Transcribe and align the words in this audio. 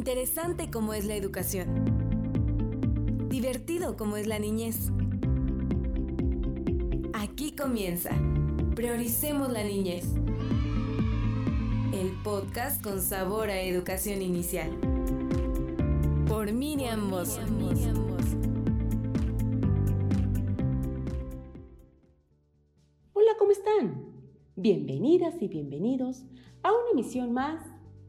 Interesante 0.00 0.70
como 0.70 0.94
es 0.94 1.04
la 1.04 1.14
educación. 1.14 1.68
Divertido 3.28 3.98
como 3.98 4.16
es 4.16 4.26
la 4.26 4.38
niñez. 4.38 4.90
Aquí 7.12 7.52
comienza. 7.54 8.08
Prioricemos 8.74 9.52
la 9.52 9.62
niñez. 9.62 10.06
El 11.92 12.12
podcast 12.24 12.82
con 12.82 13.02
sabor 13.02 13.50
a 13.50 13.60
educación 13.60 14.22
inicial. 14.22 14.70
Por 16.26 16.50
Miriam 16.50 17.06
Mosso. 17.06 17.42
Hola, 23.12 23.32
¿cómo 23.38 23.50
están? 23.50 24.06
Bienvenidas 24.56 25.34
y 25.42 25.48
bienvenidos 25.48 26.24
a 26.62 26.70
una 26.72 26.90
emisión 26.94 27.34
más 27.34 27.62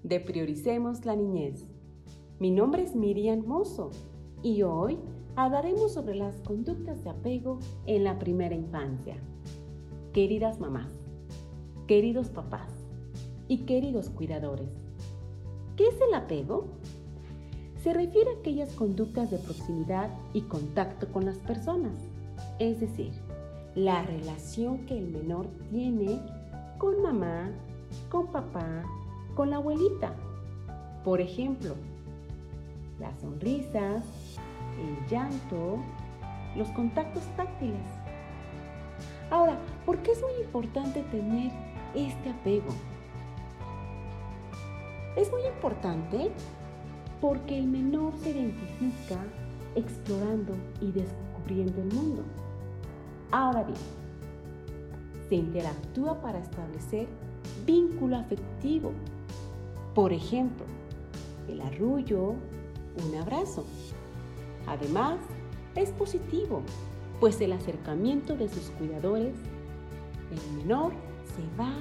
de 0.03 0.21
Prioricemos 0.21 1.03
la 1.03 1.17
Niñez. 1.17 1.67
Mi 2.41 2.49
nombre 2.49 2.81
es 2.81 2.95
Miriam 2.95 3.45
Mozo 3.45 3.91
y 4.41 4.63
hoy 4.63 4.97
hablaremos 5.35 5.93
sobre 5.93 6.15
las 6.15 6.37
conductas 6.37 7.03
de 7.03 7.11
apego 7.11 7.59
en 7.85 8.03
la 8.03 8.17
primera 8.17 8.55
infancia. 8.55 9.15
Queridas 10.11 10.59
mamás, 10.59 10.91
queridos 11.85 12.29
papás 12.29 12.71
y 13.47 13.59
queridos 13.65 14.09
cuidadores, 14.09 14.71
¿qué 15.77 15.89
es 15.89 16.01
el 16.01 16.15
apego? 16.15 16.65
Se 17.83 17.93
refiere 17.93 18.31
a 18.31 18.39
aquellas 18.39 18.73
conductas 18.73 19.29
de 19.29 19.37
proximidad 19.37 20.09
y 20.33 20.41
contacto 20.41 21.11
con 21.13 21.25
las 21.25 21.37
personas, 21.37 21.93
es 22.57 22.79
decir, 22.79 23.11
la 23.75 24.01
relación 24.01 24.87
que 24.87 24.97
el 24.97 25.11
menor 25.11 25.45
tiene 25.69 26.19
con 26.79 27.03
mamá, 27.03 27.51
con 28.09 28.31
papá, 28.31 28.83
con 29.35 29.51
la 29.51 29.57
abuelita. 29.57 30.15
Por 31.03 31.21
ejemplo, 31.21 31.75
las 33.01 33.19
sonrisas, 33.19 34.05
el 34.79 35.07
llanto, 35.07 35.79
los 36.55 36.69
contactos 36.69 37.23
táctiles. 37.35 37.81
Ahora, 39.29 39.57
¿por 39.85 39.97
qué 39.99 40.11
es 40.11 40.21
muy 40.21 40.45
importante 40.45 41.01
tener 41.11 41.51
este 41.95 42.29
apego? 42.29 42.69
Es 45.17 45.29
muy 45.31 45.45
importante 45.45 46.31
porque 47.19 47.57
el 47.57 47.67
menor 47.67 48.15
se 48.17 48.29
identifica 48.29 49.17
explorando 49.75 50.53
y 50.79 50.91
descubriendo 50.91 51.81
el 51.81 51.93
mundo. 51.93 52.23
Ahora 53.31 53.63
bien, 53.63 53.79
se 55.27 55.35
interactúa 55.35 56.21
para 56.21 56.39
establecer 56.39 57.07
vínculo 57.65 58.17
afectivo 58.17 58.93
por 59.93 60.13
ejemplo, 60.13 60.65
el 61.49 61.59
arrullo, 61.59 62.35
un 62.97 63.15
abrazo. 63.15 63.65
Además, 64.67 65.19
es 65.75 65.89
positivo, 65.91 66.61
pues 67.19 67.39
el 67.41 67.53
acercamiento 67.53 68.35
de 68.35 68.49
sus 68.49 68.71
cuidadores, 68.71 69.35
el 70.31 70.57
menor 70.57 70.91
se 71.35 71.61
va 71.61 71.73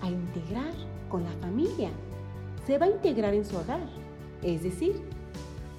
a 0.00 0.10
integrar 0.10 0.72
con 1.08 1.24
la 1.24 1.32
familia, 1.40 1.90
se 2.66 2.78
va 2.78 2.86
a 2.86 2.90
integrar 2.90 3.34
en 3.34 3.44
su 3.44 3.56
hogar, 3.56 3.86
es 4.42 4.62
decir, 4.62 5.00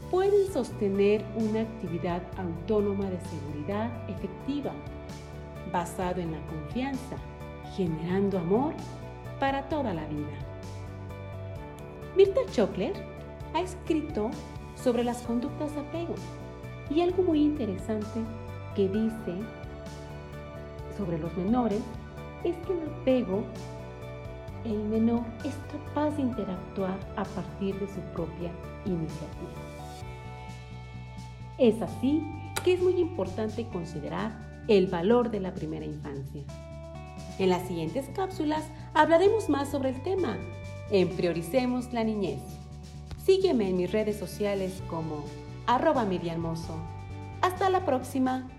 pueden 0.10 0.52
sostener 0.52 1.26
una 1.36 1.62
actividad 1.62 2.22
autónoma 2.38 3.10
de 3.10 3.20
seguridad 3.22 4.10
efectiva, 4.10 4.72
basado 5.72 6.20
en 6.20 6.34
la 6.34 6.46
confianza, 6.48 7.16
generando 7.76 8.38
amor 8.38 8.74
para 9.40 9.68
toda 9.70 9.94
la 9.94 10.06
vida. 10.08 10.52
Mirta 12.18 12.42
Chockler 12.52 12.94
ha 13.54 13.62
escrito 13.62 14.30
sobre 14.84 15.04
las 15.04 15.22
conductas 15.22 15.74
de 15.74 15.82
apego 15.82 16.16
y 16.90 17.02
algo 17.02 17.24
muy 17.24 17.42
interesante 17.42 18.22
que 18.76 18.88
dice 18.88 19.36
sobre 20.98 21.18
los 21.20 21.36
menores 21.38 21.82
es 22.44 22.56
que 22.58 22.74
en 22.74 22.90
apego 23.02 23.44
el 24.66 24.84
menor 24.84 25.24
es 25.44 25.56
capaz 25.72 26.12
de 26.12 26.24
interactuar 26.24 26.98
a 27.16 27.24
partir 27.24 27.80
de 27.80 27.88
su 27.88 28.00
propia 28.14 28.52
iniciativa. 28.86 29.50
Es 31.58 31.82
así 31.82 32.24
que 32.64 32.74
es 32.74 32.82
muy 32.82 33.00
importante 33.00 33.68
considerar 33.68 34.32
el 34.68 34.88
valor 34.88 35.32
de 35.32 35.40
la 35.40 35.54
primera 35.54 35.86
infancia. 35.86 36.44
En 37.40 37.50
las 37.50 37.68
siguientes 37.68 38.10
cápsulas 38.16 38.64
hablaremos 38.94 39.50
más 39.50 39.70
sobre 39.70 39.90
el 39.90 40.02
tema 40.04 40.38
en 40.92 41.10
Prioricemos 41.10 41.92
la 41.94 42.04
Niñez. 42.04 42.61
Sígueme 43.26 43.70
en 43.70 43.78
mis 43.78 43.92
redes 43.92 44.18
sociales 44.18 44.82
como 44.90 45.24
arroba 45.68 46.08
Hermoso. 46.12 46.76
Hasta 47.42 47.70
la 47.70 47.86
próxima. 47.86 48.50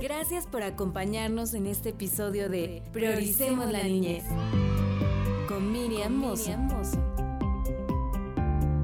Gracias 0.00 0.46
por 0.46 0.62
acompañarnos 0.62 1.54
en 1.54 1.66
este 1.66 1.90
episodio 1.90 2.48
de 2.48 2.82
Prioricemos 2.92 3.70
la 3.70 3.82
Niñez 3.82 4.24
con 5.48 5.72
Miriam 5.72 6.14
Mozo. 6.14 6.52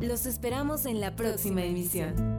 Los 0.01 0.27
esperamos 0.27 0.87
en 0.87 1.01
la 1.01 1.15
próxima 1.17 1.63
emisión. 1.65 2.39